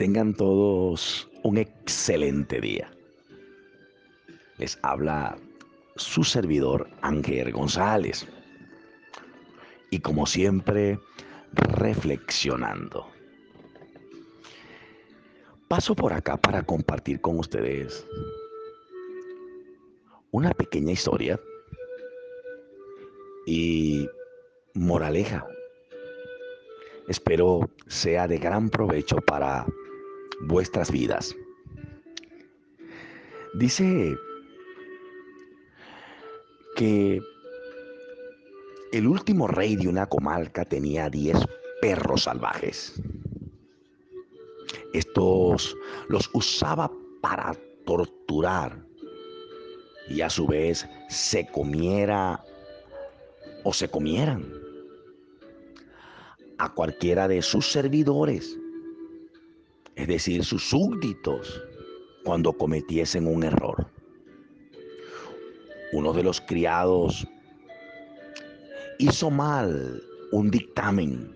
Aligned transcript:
Tengan 0.00 0.32
todos 0.32 1.28
un 1.42 1.58
excelente 1.58 2.58
día. 2.58 2.90
Les 4.56 4.78
habla 4.80 5.36
su 5.96 6.24
servidor 6.24 6.88
Ángel 7.02 7.52
González. 7.52 8.26
Y 9.90 10.00
como 10.00 10.24
siempre, 10.24 10.98
reflexionando. 11.52 13.06
Paso 15.68 15.94
por 15.94 16.14
acá 16.14 16.38
para 16.38 16.62
compartir 16.62 17.20
con 17.20 17.38
ustedes 17.38 18.06
una 20.30 20.54
pequeña 20.54 20.92
historia 20.92 21.38
y 23.44 24.08
moraleja. 24.72 25.46
Espero 27.06 27.68
sea 27.86 28.26
de 28.26 28.38
gran 28.38 28.70
provecho 28.70 29.16
para 29.16 29.66
vuestras 30.42 30.90
vidas. 30.90 31.34
Dice 33.54 34.16
que 36.76 37.20
el 38.92 39.06
último 39.06 39.46
rey 39.46 39.76
de 39.76 39.88
una 39.88 40.06
comarca 40.06 40.64
tenía 40.64 41.08
10 41.08 41.36
perros 41.80 42.24
salvajes. 42.24 43.00
Estos 44.92 45.76
los 46.08 46.30
usaba 46.32 46.90
para 47.20 47.54
torturar 47.84 48.84
y 50.08 50.20
a 50.20 50.30
su 50.30 50.46
vez 50.46 50.88
se 51.08 51.46
comiera 51.46 52.44
o 53.64 53.72
se 53.72 53.88
comieran 53.88 54.52
a 56.58 56.72
cualquiera 56.74 57.28
de 57.28 57.42
sus 57.42 57.70
servidores 57.70 58.59
es 60.00 60.08
decir, 60.08 60.44
sus 60.46 60.70
súbditos, 60.70 61.62
cuando 62.24 62.54
cometiesen 62.54 63.26
un 63.26 63.44
error. 63.44 63.86
Uno 65.92 66.14
de 66.14 66.22
los 66.22 66.40
criados 66.40 67.26
hizo 68.98 69.30
mal 69.30 70.02
un 70.32 70.50
dictamen, 70.50 71.30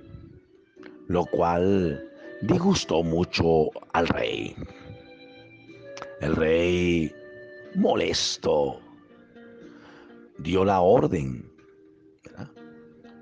lo 1.09 1.27
cual 1.27 2.11
disgustó 2.41 3.03
mucho 3.03 3.69
al 3.93 4.09
rey. 4.09 4.57
El 6.23 6.35
rey, 6.35 7.13
molesto, 7.75 8.81
dio 10.39 10.65
la 10.65 10.81
orden 10.81 11.51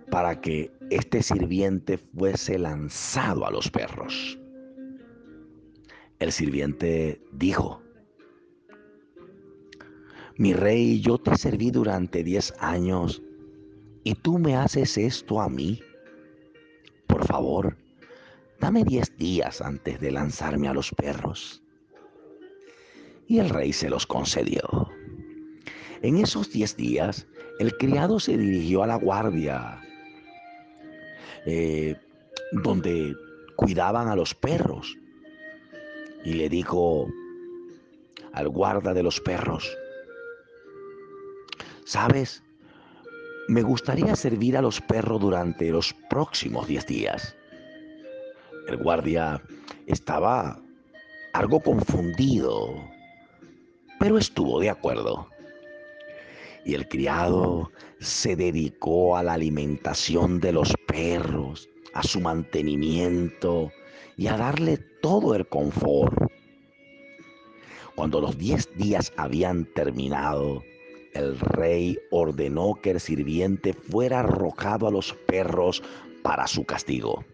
para 0.09 0.41
que 0.41 0.71
este 0.91 1.21
sirviente 1.21 1.99
fuese 1.99 2.61
lanzado 2.61 3.45
a 3.45 3.51
los 3.51 3.69
perros. 3.69 4.39
El 6.23 6.31
sirviente 6.31 7.21
dijo, 7.33 7.83
mi 10.37 10.53
rey, 10.55 11.01
yo 11.01 11.19
te 11.19 11.37
serví 11.37 11.73
durante 11.73 12.23
diez 12.23 12.55
años 12.61 13.21
y 14.05 14.15
tú 14.15 14.39
me 14.39 14.55
haces 14.55 14.97
esto 14.99 15.41
a 15.41 15.49
mí. 15.49 15.81
Por 17.09 17.27
favor, 17.27 17.77
dame 18.61 18.85
diez 18.85 19.17
días 19.17 19.61
antes 19.61 20.01
de 20.01 20.13
lanzarme 20.13 20.69
a 20.69 20.75
los 20.75 20.93
perros. 20.93 21.61
Y 23.27 23.41
el 23.41 23.51
rey 23.51 23.73
se 23.73 23.91
los 23.91 24.07
concedió. 24.07 24.63
En 26.03 26.19
esos 26.19 26.53
diez 26.53 26.77
días, 26.77 27.27
el 27.59 27.77
criado 27.79 28.21
se 28.21 28.39
dirigió 28.39 28.85
a 28.85 28.87
la 28.87 28.97
guardia, 28.97 29.81
eh, 31.47 31.97
donde 32.63 33.13
cuidaban 33.57 34.07
a 34.07 34.15
los 34.15 34.37
perros 34.37 34.97
y 36.25 36.35
le 36.35 36.49
dijo 36.49 37.09
al 38.33 38.49
guarda 38.49 38.95
de 38.95 39.03
los 39.03 39.21
perros, 39.21 39.77
¿sabes? 41.85 42.43
Me 43.49 43.63
gustaría 43.63 44.15
servir 44.17 44.57
a 44.57 44.63
los 44.63 44.81
perros 44.81 45.21
durante 45.21 45.71
los 45.71 45.95
próximos 46.09 46.69
diez 46.69 46.87
días. 46.87 47.37
El 48.69 48.77
guardia 48.77 49.43
estaba 49.87 50.59
algo 51.33 51.61
confundido, 51.61 52.75
pero 53.99 54.19
estuvo 54.19 54.61
de 54.61 54.71
acuerdo. 54.71 55.29
Y 56.65 56.75
el 56.75 56.89
criado 56.89 57.73
se 57.99 58.37
dedicó 58.37 59.17
a 59.17 59.23
la 59.25 59.35
alimentación 59.35 60.39
de 60.39 60.53
los 60.53 60.73
perros, 60.87 61.69
a 61.95 62.05
su 62.05 62.21
mantenimiento 62.21 63.73
y 64.23 64.29
a 64.29 64.37
darle 64.37 64.79
todo 65.01 65.35
el 65.35 65.49
confort. 65.49 66.17
Cuando 67.97 68.21
los 68.21 68.39
diez 68.39 68.69
días 68.77 69.13
habían 69.17 69.65
terminado, 69.75 70.63
el 71.13 71.41
rey 71.41 71.99
ordenó 72.13 72.75
que 72.81 72.93
el 72.93 73.01
sirviente 73.01 73.73
fuera 73.73 74.21
arrojado 74.21 74.87
a 74.87 74.93
los 74.93 75.13
perros 75.27 75.83
para 76.23 76.47
su 76.47 76.65
castigo. 76.65 77.25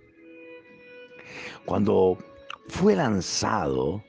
Cuando 1.66 2.16
fue 2.68 2.96
lanzado, 2.96 4.02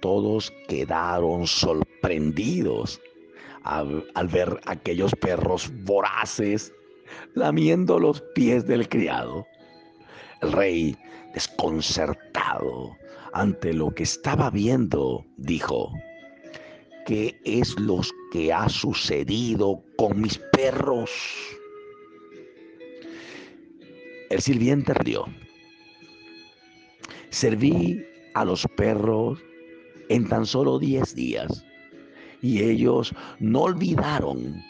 todos 0.00 0.50
quedaron 0.68 1.46
sorprendidos 1.46 2.98
al, 3.62 4.10
al, 4.14 4.26
ver 4.28 4.58
aquellos 4.64 5.14
perros 5.16 5.70
voraces 5.84 6.72
lamiendo 7.34 7.98
los 7.98 8.22
pies 8.34 8.66
del 8.66 8.88
criado. 8.88 9.46
El 10.40 10.52
rey 10.52 10.96
desconcertado 11.34 12.96
ante 13.32 13.72
lo 13.72 13.94
que 13.94 14.02
estaba 14.02 14.50
viendo, 14.50 15.24
dijo, 15.36 15.92
¿qué 17.06 17.40
es 17.44 17.78
lo 17.78 18.00
que 18.32 18.52
ha 18.52 18.68
sucedido 18.68 19.82
con 19.96 20.20
mis 20.20 20.38
perros? 20.52 21.10
El 24.30 24.40
sirviente 24.40 24.94
rió. 24.94 25.26
Serví 27.30 28.04
a 28.34 28.44
los 28.44 28.66
perros 28.76 29.40
en 30.08 30.28
tan 30.28 30.46
solo 30.46 30.78
diez 30.78 31.14
días 31.14 31.64
y 32.42 32.62
ellos 32.62 33.14
no 33.38 33.62
olvidaron 33.62 34.62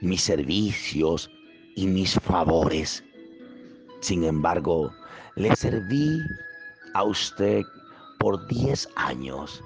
mis 0.00 0.22
servicios 0.22 1.30
y 1.76 1.86
mis 1.86 2.14
favores. 2.14 3.04
Sin 4.00 4.24
embargo, 4.24 4.92
le 5.36 5.54
serví 5.56 6.20
a 6.94 7.04
usted 7.04 7.62
por 8.18 8.46
10 8.48 8.88
años 8.96 9.62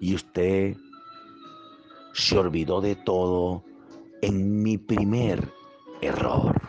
y 0.00 0.14
usted 0.14 0.76
se 2.12 2.38
olvidó 2.38 2.80
de 2.80 2.96
todo 2.96 3.64
en 4.22 4.62
mi 4.62 4.76
primer 4.78 5.52
error. 6.00 6.60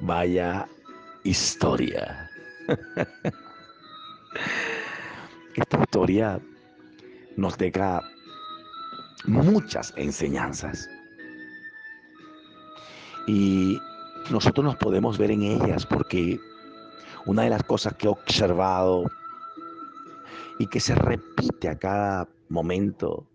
Vaya 0.00 0.68
historia. 1.24 2.30
Esta 5.56 5.80
historia 5.80 6.40
nos 7.36 7.58
deja 7.58 8.02
muchas 9.26 9.92
enseñanzas. 9.96 10.88
Y 13.26 13.78
nosotros 14.30 14.64
nos 14.64 14.76
podemos 14.76 15.18
ver 15.18 15.30
en 15.30 15.42
ellas 15.42 15.86
porque 15.86 16.38
una 17.26 17.42
de 17.42 17.50
las 17.50 17.62
cosas 17.62 17.94
que 17.94 18.06
he 18.06 18.10
observado 18.10 19.04
y 20.58 20.66
que 20.66 20.80
se 20.80 20.94
repite 20.94 21.68
a 21.68 21.78
cada 21.78 22.28
momento 22.48 23.26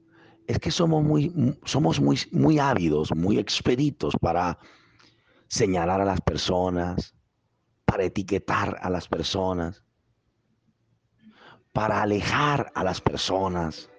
es 0.48 0.60
que 0.60 0.72
somos 0.72 1.04
muy, 1.04 1.58
somos 1.64 2.00
muy, 2.00 2.20
muy 2.32 2.60
ávidos, 2.60 3.16
muy 3.16 3.40
expeditos 3.40 4.16
para 4.20 4.58
señalar 5.48 6.02
a 6.02 6.06
las 6.06 6.22
personas, 6.22 7.16
para 7.86 8.04
etiquetar 8.04 8.78
a 8.82 8.90
las 8.90 9.08
personas, 9.08 9.84
para 11.72 12.02
alejar 12.02 12.72
a 12.76 12.84
las 12.84 13.00
personas, 13.00 13.90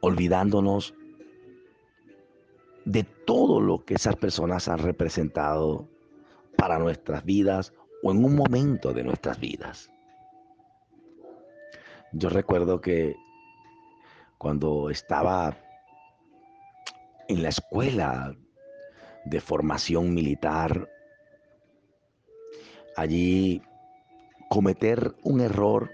olvidándonos 0.00 0.94
de 2.92 3.04
todo 3.04 3.58
lo 3.58 3.86
que 3.86 3.94
esas 3.94 4.16
personas 4.16 4.68
han 4.68 4.78
representado 4.78 5.88
para 6.58 6.78
nuestras 6.78 7.24
vidas 7.24 7.72
o 8.02 8.12
en 8.12 8.22
un 8.22 8.36
momento 8.36 8.92
de 8.92 9.02
nuestras 9.02 9.40
vidas. 9.40 9.90
Yo 12.12 12.28
recuerdo 12.28 12.82
que 12.82 13.16
cuando 14.36 14.90
estaba 14.90 15.56
en 17.28 17.42
la 17.42 17.48
escuela 17.48 18.36
de 19.24 19.40
formación 19.40 20.12
militar, 20.12 20.86
allí 22.94 23.62
cometer 24.50 25.14
un 25.22 25.40
error 25.40 25.90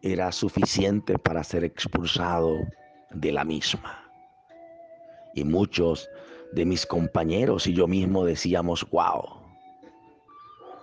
era 0.00 0.32
suficiente 0.32 1.18
para 1.18 1.44
ser 1.44 1.62
expulsado 1.62 2.56
de 3.10 3.32
la 3.32 3.44
misma. 3.44 4.09
Y 5.34 5.44
muchos 5.44 6.08
de 6.52 6.64
mis 6.64 6.86
compañeros 6.86 7.66
y 7.66 7.74
yo 7.74 7.86
mismo 7.86 8.24
decíamos, 8.24 8.86
wow, 8.90 9.40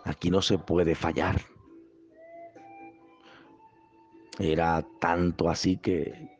Aquí 0.07 0.31
no 0.31 0.41
se 0.41 0.57
puede 0.57 0.95
fallar. 0.95 1.41
Era 4.39 4.85
tanto 5.01 5.49
así 5.49 5.75
que 5.77 6.37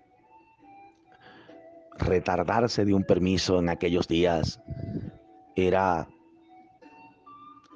retardarse 1.98 2.86
de 2.86 2.94
un 2.94 3.04
permiso 3.04 3.59
en 3.59 3.68
aquellos 3.68 4.07
días 4.07 4.62
era 5.57 6.07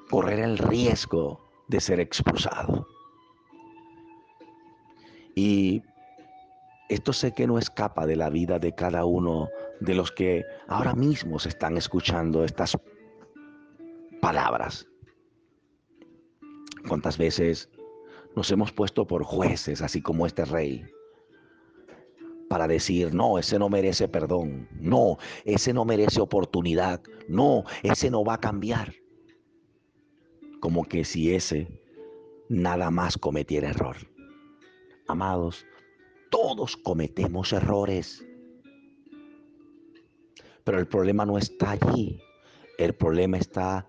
correr 0.08 0.38
el 0.38 0.56
riesgo 0.56 1.46
de 1.68 1.80
ser 1.80 2.00
expulsado. 2.00 2.86
Y 5.34 5.82
esto 6.92 7.12
sé 7.12 7.32
que 7.32 7.46
no 7.46 7.58
escapa 7.58 8.06
de 8.06 8.16
la 8.16 8.28
vida 8.28 8.58
de 8.58 8.74
cada 8.74 9.04
uno 9.04 9.48
de 9.80 9.94
los 9.94 10.12
que 10.12 10.44
ahora 10.68 10.94
mismo 10.94 11.38
se 11.38 11.48
están 11.48 11.76
escuchando 11.76 12.44
estas 12.44 12.76
palabras. 14.20 14.86
¿Cuántas 16.86 17.16
veces 17.16 17.70
nos 18.36 18.50
hemos 18.50 18.72
puesto 18.72 19.06
por 19.06 19.24
jueces, 19.24 19.80
así 19.80 20.02
como 20.02 20.26
este 20.26 20.44
rey? 20.44 20.84
para 22.48 22.68
decir, 22.68 23.14
no, 23.14 23.38
ese 23.38 23.58
no 23.58 23.70
merece 23.70 24.08
perdón, 24.08 24.68
no, 24.78 25.16
ese 25.46 25.72
no 25.72 25.86
merece 25.86 26.20
oportunidad, 26.20 27.00
no, 27.26 27.64
ese 27.82 28.10
no 28.10 28.26
va 28.26 28.34
a 28.34 28.40
cambiar. 28.40 28.92
Como 30.60 30.84
que 30.84 31.06
si 31.06 31.34
ese 31.34 31.80
nada 32.50 32.90
más 32.90 33.16
cometiera 33.16 33.70
error. 33.70 33.96
Amados, 35.08 35.64
todos 36.32 36.78
cometemos 36.78 37.52
errores. 37.52 38.24
Pero 40.64 40.78
el 40.78 40.88
problema 40.88 41.26
no 41.26 41.36
está 41.36 41.72
allí. 41.72 42.20
El 42.78 42.94
problema 42.94 43.36
está 43.36 43.86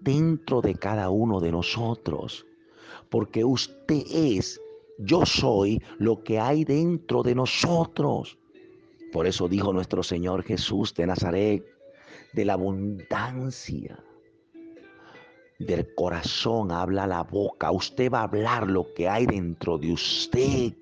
dentro 0.00 0.60
de 0.60 0.76
cada 0.76 1.10
uno 1.10 1.40
de 1.40 1.50
nosotros. 1.50 2.46
Porque 3.10 3.44
usted 3.44 4.04
es 4.08 4.60
yo 4.98 5.26
soy 5.26 5.82
lo 5.98 6.22
que 6.22 6.38
hay 6.38 6.64
dentro 6.64 7.24
de 7.24 7.34
nosotros. 7.34 8.38
Por 9.12 9.26
eso 9.26 9.48
dijo 9.48 9.72
nuestro 9.72 10.04
Señor 10.04 10.44
Jesús 10.44 10.94
de 10.94 11.06
Nazaret, 11.06 11.66
de 12.34 12.44
la 12.44 12.52
abundancia 12.52 13.98
del 15.58 15.92
corazón 15.96 16.70
habla 16.70 17.08
la 17.08 17.24
boca. 17.24 17.72
Usted 17.72 18.12
va 18.12 18.20
a 18.20 18.24
hablar 18.24 18.68
lo 18.68 18.94
que 18.94 19.08
hay 19.08 19.26
dentro 19.26 19.76
de 19.76 19.92
usted. 19.92 20.72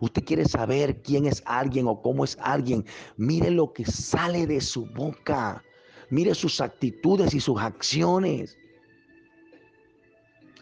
Usted 0.00 0.24
quiere 0.24 0.44
saber 0.44 1.02
quién 1.02 1.26
es 1.26 1.42
alguien 1.46 1.86
o 1.86 2.00
cómo 2.00 2.24
es 2.24 2.36
alguien. 2.40 2.84
Mire 3.16 3.50
lo 3.50 3.72
que 3.72 3.84
sale 3.84 4.46
de 4.46 4.60
su 4.60 4.86
boca. 4.86 5.62
Mire 6.10 6.34
sus 6.34 6.60
actitudes 6.60 7.34
y 7.34 7.40
sus 7.40 7.60
acciones. 7.60 8.56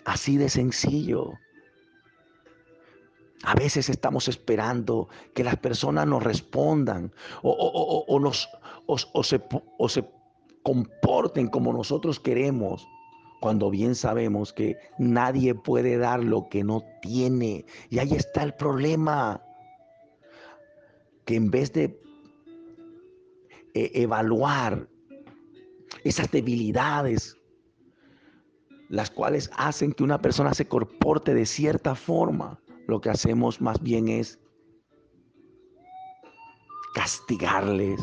Así 0.04 0.36
de 0.36 0.48
sencillo. 0.48 1.32
A 3.44 3.54
veces 3.54 3.88
estamos 3.88 4.28
esperando 4.28 5.08
que 5.34 5.42
las 5.42 5.56
personas 5.56 6.06
nos 6.06 6.22
respondan 6.22 7.12
o, 7.42 8.18
nos, 8.20 8.48
se, 9.24 9.42
o 9.78 9.88
se 9.88 10.04
comporten 10.62 11.48
como 11.48 11.72
nosotros 11.72 12.20
queremos, 12.20 12.86
cuando 13.42 13.70
bien 13.70 13.96
sabemos 13.96 14.52
que 14.52 14.78
nadie 14.98 15.52
puede 15.52 15.98
dar 15.98 16.22
lo 16.22 16.48
que 16.48 16.62
no 16.62 16.84
tiene. 17.02 17.66
Y 17.90 17.98
ahí 17.98 18.12
está 18.12 18.44
el 18.44 18.54
problema, 18.54 19.42
que 21.24 21.34
en 21.34 21.50
vez 21.50 21.72
de 21.72 22.00
eh, 23.74 23.90
evaluar 23.94 24.88
esas 26.04 26.30
debilidades, 26.30 27.36
las 28.88 29.10
cuales 29.10 29.50
hacen 29.56 29.92
que 29.92 30.04
una 30.04 30.22
persona 30.22 30.54
se 30.54 30.68
comporte 30.68 31.34
de 31.34 31.44
cierta 31.44 31.96
forma, 31.96 32.60
lo 32.86 33.00
que 33.00 33.10
hacemos 33.10 33.60
más 33.60 33.82
bien 33.82 34.06
es 34.06 34.38
castigarles, 36.94 38.00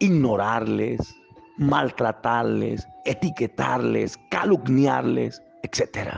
ignorarles, 0.00 1.14
maltratarles, 1.58 2.86
etiquetarles, 3.04 4.18
calumniarles, 4.30 5.42
etc. 5.62 6.10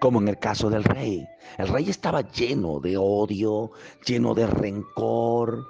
Como 0.00 0.20
en 0.20 0.28
el 0.28 0.38
caso 0.38 0.70
del 0.70 0.84
rey. 0.84 1.26
El 1.58 1.68
rey 1.68 1.90
estaba 1.90 2.22
lleno 2.22 2.80
de 2.80 2.96
odio, 2.96 3.70
lleno 4.06 4.34
de 4.34 4.46
rencor. 4.46 5.64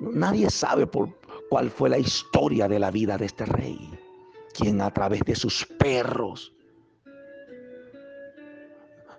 Nadie 0.00 0.50
sabe 0.50 0.86
por 0.86 1.18
cuál 1.48 1.70
fue 1.70 1.88
la 1.88 1.98
historia 1.98 2.68
de 2.68 2.78
la 2.78 2.90
vida 2.90 3.16
de 3.16 3.26
este 3.26 3.46
rey, 3.46 3.90
quien 4.54 4.80
a 4.80 4.92
través 4.92 5.20
de 5.22 5.34
sus 5.34 5.66
perros 5.78 6.52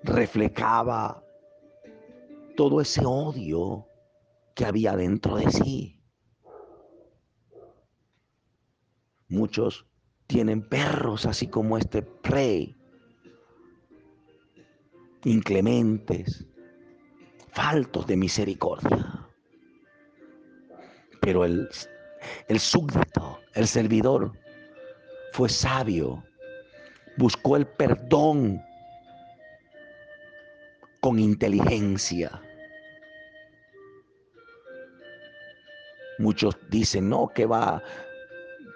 reflejaba 0.04 1.24
todo 2.56 2.82
ese 2.82 3.06
odio 3.06 3.88
que 4.56 4.66
había 4.66 4.96
dentro 4.96 5.36
de 5.38 5.52
sí. 5.52 5.99
Muchos 9.30 9.86
tienen 10.26 10.62
perros 10.62 11.26
así 11.26 11.48
como 11.48 11.78
este 11.78 12.06
rey, 12.24 12.76
inclementes, 15.24 16.48
faltos 17.52 18.08
de 18.08 18.18
misericordia. 18.18 19.28
Pero 21.22 21.46
el, 21.46 21.70
el 22.48 22.60
súbdito, 22.60 23.40
el 23.54 23.68
servidor, 23.68 24.32
fue 25.34 25.48
sabio, 25.48 26.24
buscó 27.18 27.56
el 27.56 27.68
perdón 27.68 28.62
con 31.02 31.20
inteligencia. 31.20 32.42
Muchos 36.18 36.58
dicen, 36.70 37.10
no, 37.10 37.30
que 37.34 37.46
va, 37.46 37.82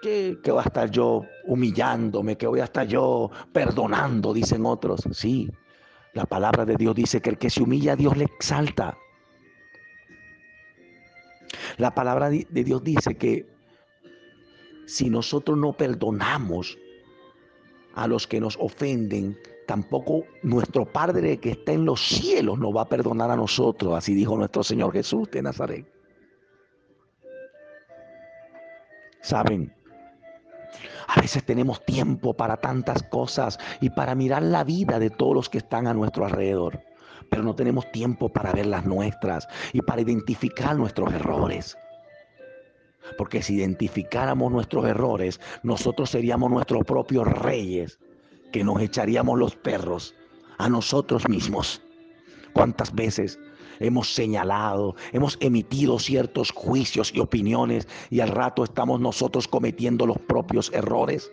que, 0.04 0.38
que 0.42 0.52
va 0.52 0.60
a 0.60 0.66
estar 0.66 0.90
yo 0.90 1.24
humillándome, 1.46 2.36
que 2.36 2.46
voy 2.46 2.60
a 2.60 2.64
estar 2.64 2.86
yo 2.86 3.30
perdonando, 3.52 4.34
dicen 4.34 4.66
otros. 4.66 5.00
Sí, 5.12 5.50
la 6.12 6.26
palabra 6.26 6.66
de 6.66 6.76
Dios 6.76 6.94
dice 6.94 7.22
que 7.22 7.30
el 7.30 7.38
que 7.38 7.48
se 7.48 7.62
humilla 7.62 7.96
Dios 7.96 8.14
le 8.16 8.24
exalta. 8.24 8.98
La 11.78 11.94
palabra 11.94 12.28
de 12.28 12.64
Dios 12.64 12.84
dice 12.84 13.16
que 13.16 13.46
si 14.86 15.08
nosotros 15.08 15.56
no 15.56 15.72
perdonamos 15.72 16.76
a 17.94 18.06
los 18.06 18.26
que 18.26 18.40
nos 18.40 18.58
ofenden, 18.60 19.38
tampoco 19.66 20.24
nuestro 20.42 20.84
Padre 20.84 21.38
que 21.38 21.52
está 21.52 21.72
en 21.72 21.86
los 21.86 22.06
cielos 22.06 22.58
nos 22.58 22.76
va 22.76 22.82
a 22.82 22.88
perdonar 22.88 23.30
a 23.30 23.36
nosotros, 23.36 23.94
así 23.94 24.14
dijo 24.14 24.36
nuestro 24.36 24.62
Señor 24.62 24.92
Jesús 24.92 25.30
de 25.30 25.40
Nazaret. 25.40 25.86
Saben, 29.22 29.72
a 31.06 31.20
veces 31.20 31.44
tenemos 31.44 31.84
tiempo 31.84 32.34
para 32.34 32.56
tantas 32.56 33.02
cosas 33.04 33.58
y 33.80 33.90
para 33.90 34.14
mirar 34.14 34.42
la 34.42 34.64
vida 34.64 34.98
de 34.98 35.10
todos 35.10 35.34
los 35.34 35.48
que 35.48 35.58
están 35.58 35.86
a 35.86 35.94
nuestro 35.94 36.24
alrededor, 36.24 36.80
pero 37.30 37.42
no 37.42 37.54
tenemos 37.54 37.90
tiempo 37.92 38.28
para 38.28 38.52
ver 38.52 38.66
las 38.66 38.84
nuestras 38.84 39.48
y 39.72 39.82
para 39.82 40.02
identificar 40.02 40.76
nuestros 40.76 41.12
errores. 41.12 41.76
Porque 43.18 43.42
si 43.42 43.54
identificáramos 43.54 44.50
nuestros 44.50 44.86
errores, 44.86 45.40
nosotros 45.62 46.10
seríamos 46.10 46.50
nuestros 46.50 46.84
propios 46.84 47.26
reyes 47.26 47.98
que 48.52 48.64
nos 48.64 48.80
echaríamos 48.80 49.38
los 49.38 49.56
perros 49.56 50.14
a 50.58 50.68
nosotros 50.68 51.28
mismos. 51.28 51.82
¿Cuántas 52.52 52.94
veces 52.94 53.38
hemos 53.80 54.14
señalado, 54.14 54.96
hemos 55.12 55.36
emitido 55.40 55.98
ciertos 55.98 56.50
juicios 56.50 57.12
y 57.14 57.20
opiniones 57.20 57.88
y 58.10 58.20
al 58.20 58.28
rato 58.28 58.64
estamos 58.64 59.00
nosotros 59.00 59.48
cometiendo 59.48 60.06
los 60.06 60.18
propios 60.18 60.72
errores 60.72 61.30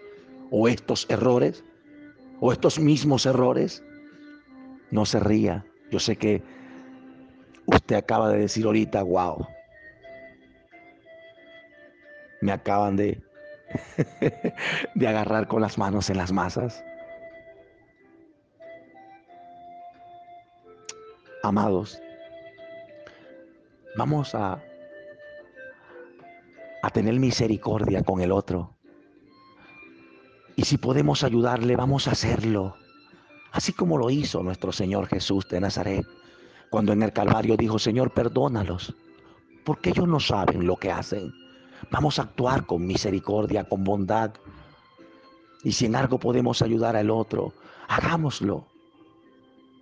o 0.51 0.67
estos 0.67 1.05
errores 1.09 1.63
o 2.39 2.51
estos 2.51 2.79
mismos 2.79 3.25
errores? 3.25 3.83
No 4.91 5.05
se 5.05 5.19
ría. 5.19 5.65
Yo 5.89 5.99
sé 5.99 6.17
que 6.17 6.43
usted 7.65 7.95
acaba 7.95 8.29
de 8.29 8.39
decir 8.39 8.65
ahorita, 8.65 9.03
wow. 9.03 9.47
Me 12.41 12.51
acaban 12.51 12.95
de, 12.95 13.21
de 14.95 15.07
agarrar 15.07 15.47
con 15.47 15.61
las 15.61 15.77
manos 15.77 16.09
en 16.09 16.17
las 16.17 16.31
masas. 16.31 16.83
Amados, 21.43 21.99
vamos 24.01 24.33
a, 24.33 24.59
a 26.81 26.89
tener 26.89 27.19
misericordia 27.19 28.01
con 28.01 28.19
el 28.19 28.31
otro. 28.31 28.75
Y 30.55 30.63
si 30.63 30.79
podemos 30.79 31.23
ayudarle, 31.23 31.75
vamos 31.75 32.07
a 32.07 32.13
hacerlo. 32.13 32.75
Así 33.51 33.73
como 33.73 33.99
lo 33.99 34.09
hizo 34.09 34.41
nuestro 34.41 34.71
Señor 34.71 35.05
Jesús 35.05 35.47
de 35.49 35.61
Nazaret, 35.61 36.03
cuando 36.71 36.93
en 36.93 37.03
el 37.03 37.13
Calvario 37.13 37.55
dijo, 37.57 37.77
Señor, 37.77 38.09
perdónalos, 38.11 38.95
porque 39.63 39.91
ellos 39.91 40.07
no 40.07 40.19
saben 40.19 40.65
lo 40.65 40.77
que 40.77 40.91
hacen. 40.91 41.31
Vamos 41.91 42.17
a 42.17 42.23
actuar 42.23 42.65
con 42.65 42.87
misericordia, 42.87 43.65
con 43.65 43.83
bondad. 43.83 44.31
Y 45.63 45.73
si 45.73 45.85
en 45.85 45.95
algo 45.95 46.17
podemos 46.17 46.63
ayudar 46.63 46.95
al 46.95 47.11
otro, 47.11 47.53
hagámoslo. 47.87 48.65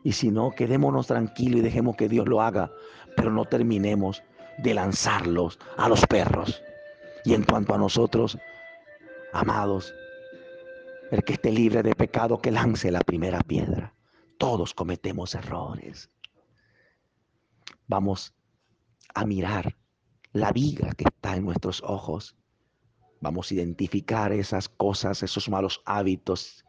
Y 0.04 0.14
si 0.14 0.32
no, 0.32 0.52
quedémonos 0.52 1.08
tranquilos 1.08 1.60
y 1.60 1.64
dejemos 1.64 1.96
que 1.96 2.10
Dios 2.10 2.28
lo 2.28 2.42
haga, 2.42 2.72
pero 3.16 3.32
no 3.32 3.46
terminemos 3.46 4.24
de 4.58 4.74
lanzarlos 4.74 5.60
a 5.78 5.90
los 5.90 6.06
perros. 6.06 6.62
Y 7.26 7.34
en 7.34 7.44
cuanto 7.44 7.74
a 7.74 7.78
nosotros, 7.78 8.38
amados, 9.34 9.94
el 11.12 11.24
que 11.24 11.34
esté 11.34 11.52
libre 11.52 11.84
de 11.84 11.96
pecado, 11.96 12.40
que 12.40 12.52
lance 12.52 12.92
la 12.92 13.02
primera 13.02 13.42
piedra. 13.42 13.94
Todos 14.38 14.74
cometemos 14.74 15.36
errores. 15.36 16.10
Vamos 17.88 18.34
a 19.14 19.26
mirar 19.26 19.76
la 20.32 20.52
viga 20.52 20.92
que 20.94 21.06
está 21.06 21.36
en 21.36 21.46
nuestros 21.46 21.82
ojos. 21.84 22.38
Vamos 23.20 23.52
a 23.52 23.56
identificar 23.56 24.32
esas 24.32 24.70
cosas, 24.70 25.24
esos 25.24 25.50
malos 25.50 25.82
hábitos 25.86 26.64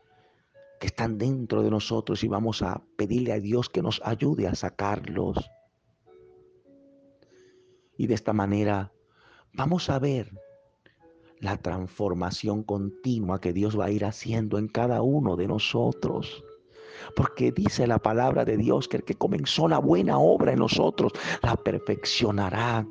que 0.80 0.86
están 0.86 1.18
dentro 1.18 1.62
de 1.62 1.70
nosotros 1.70 2.24
y 2.24 2.28
vamos 2.28 2.62
a 2.62 2.82
pedirle 2.96 3.32
a 3.32 3.38
Dios 3.38 3.68
que 3.68 3.82
nos 3.82 4.00
ayude 4.02 4.48
a 4.48 4.54
sacarlos. 4.54 5.36
Y 7.98 8.06
de 8.06 8.14
esta 8.14 8.32
manera 8.32 8.90
vamos 9.52 9.90
a 9.90 9.98
ver 9.98 10.32
la 11.38 11.58
transformación 11.58 12.62
continua 12.62 13.42
que 13.42 13.52
Dios 13.52 13.78
va 13.78 13.86
a 13.86 13.90
ir 13.90 14.06
haciendo 14.06 14.58
en 14.58 14.68
cada 14.68 15.02
uno 15.02 15.36
de 15.36 15.48
nosotros. 15.48 16.42
Porque 17.14 17.52
dice 17.52 17.86
la 17.86 17.98
palabra 17.98 18.46
de 18.46 18.56
Dios 18.56 18.88
que 18.88 18.96
el 18.96 19.04
que 19.04 19.14
comenzó 19.14 19.68
la 19.68 19.78
buena 19.78 20.18
obra 20.18 20.52
en 20.52 20.60
nosotros 20.60 21.12
la 21.42 21.56
perfeccionará. 21.56 22.86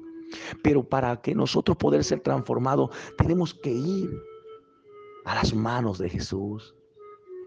Pero 0.63 0.88
para 0.88 1.22
que 1.22 1.34
nosotros 1.34 1.75
poder 1.77 2.03
ser 2.03 2.19
transformados 2.19 2.91
tenemos 3.17 3.55
que 3.55 3.72
ir 3.72 4.12
a 5.25 5.34
las 5.36 5.55
manos 5.55 5.98
de 5.98 6.10
Jesús. 6.10 6.75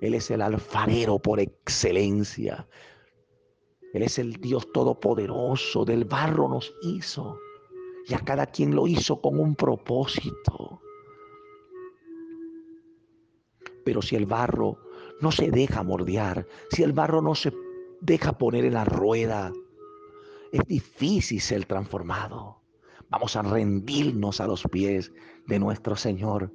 Él 0.02 0.14
es 0.14 0.32
el 0.32 0.42
alfarero 0.42 1.20
por 1.20 1.38
excelencia. 1.38 2.66
Él 3.94 4.02
es 4.02 4.18
el 4.18 4.32
Dios 4.34 4.72
todopoderoso. 4.72 5.84
Del 5.84 6.04
barro 6.04 6.48
nos 6.48 6.74
hizo. 6.82 7.38
Y 8.08 8.14
a 8.14 8.18
cada 8.18 8.46
quien 8.46 8.74
lo 8.74 8.88
hizo 8.88 9.20
con 9.20 9.38
un 9.38 9.54
propósito. 9.54 10.80
Pero 13.84 14.02
si 14.02 14.16
el 14.16 14.26
barro 14.26 14.76
no 15.20 15.30
se 15.30 15.52
deja 15.52 15.84
mordear, 15.84 16.48
si 16.70 16.82
el 16.82 16.92
barro 16.92 17.22
no 17.22 17.36
se 17.36 17.52
deja 18.00 18.36
poner 18.36 18.64
en 18.64 18.74
la 18.74 18.84
rueda, 18.84 19.52
es 20.50 20.66
difícil 20.66 21.40
ser 21.40 21.64
transformado. 21.66 22.60
Vamos 23.08 23.36
a 23.36 23.42
rendirnos 23.42 24.40
a 24.40 24.48
los 24.48 24.64
pies 24.64 25.12
de 25.46 25.60
nuestro 25.60 25.94
Señor, 25.94 26.52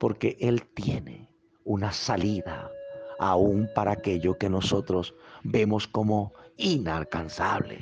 porque 0.00 0.36
Él 0.40 0.64
tiene 0.74 1.27
una 1.68 1.92
salida 1.92 2.72
aún 3.18 3.68
para 3.74 3.92
aquello 3.92 4.38
que 4.38 4.48
nosotros 4.48 5.14
vemos 5.44 5.86
como 5.86 6.32
inalcanzable. 6.56 7.78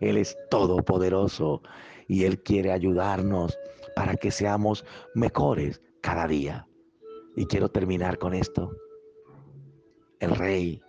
Él 0.00 0.18
es 0.18 0.36
todopoderoso 0.50 1.62
y 2.08 2.24
Él 2.24 2.42
quiere 2.42 2.70
ayudarnos 2.70 3.58
para 3.96 4.16
que 4.16 4.30
seamos 4.30 4.84
mejores 5.14 5.80
cada 6.02 6.26
día. 6.26 6.66
Y 7.36 7.46
quiero 7.46 7.70
terminar 7.70 8.18
con 8.18 8.34
esto. 8.34 8.70
El 10.20 10.36
rey, 10.36 10.82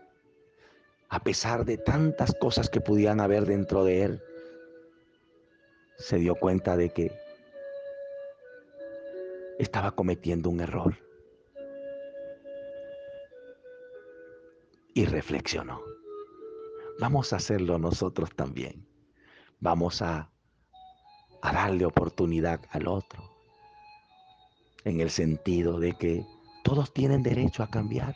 a 1.07 1.23
pesar 1.23 1.63
de 1.63 1.77
tantas 1.77 2.33
cosas 2.41 2.69
que 2.69 2.81
pudieran 2.81 3.21
haber 3.21 3.45
dentro 3.45 3.85
de 3.85 4.03
él, 4.03 4.21
se 5.97 6.17
dio 6.17 6.35
cuenta 6.35 6.75
de 6.75 6.89
que 6.89 7.11
estaba 9.59 9.91
cometiendo 9.91 10.49
un 10.49 10.59
error. 10.59 11.08
Y 14.99 15.05
reflexionó. 15.05 15.79
Vamos 16.99 17.31
a 17.31 17.37
hacerlo 17.37 17.79
nosotros 17.79 18.31
también. 18.35 18.85
Vamos 19.61 20.01
a, 20.01 20.29
a 21.41 21.53
darle 21.53 21.85
oportunidad 21.85 22.59
al 22.71 22.85
otro. 22.85 23.23
En 24.83 24.99
el 24.99 25.09
sentido 25.09 25.79
de 25.79 25.93
que 25.93 26.25
todos 26.65 26.93
tienen 26.93 27.23
derecho 27.23 27.63
a 27.63 27.69
cambiar. 27.69 28.13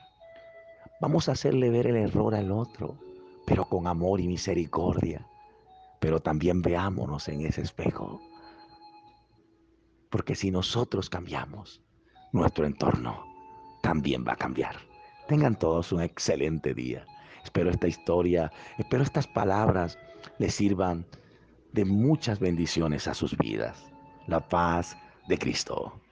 Vamos 0.99 1.29
a 1.29 1.31
hacerle 1.31 1.69
ver 1.69 1.87
el 1.87 1.95
error 1.95 2.35
al 2.35 2.51
otro, 2.51 2.99
pero 3.45 3.63
con 3.63 3.87
amor 3.87 4.19
y 4.19 4.27
misericordia. 4.27 5.25
Pero 6.01 6.19
también 6.19 6.61
veámonos 6.61 7.29
en 7.29 7.45
ese 7.45 7.61
espejo. 7.61 8.19
Porque 10.09 10.35
si 10.35 10.51
nosotros 10.51 11.09
cambiamos, 11.09 11.81
nuestro 12.33 12.65
entorno 12.65 13.23
también 13.81 14.25
va 14.27 14.33
a 14.33 14.35
cambiar. 14.35 14.92
Tengan 15.27 15.57
todos 15.57 15.91
un 15.91 16.01
excelente 16.01 16.73
día. 16.73 17.05
Espero 17.43 17.69
esta 17.69 17.87
historia, 17.87 18.51
espero 18.77 19.03
estas 19.03 19.27
palabras 19.27 19.97
les 20.37 20.55
sirvan 20.55 21.05
de 21.71 21.85
muchas 21.85 22.39
bendiciones 22.39 23.07
a 23.07 23.13
sus 23.13 23.37
vidas. 23.37 23.85
La 24.27 24.47
paz 24.47 24.97
de 25.27 25.37
Cristo. 25.37 26.02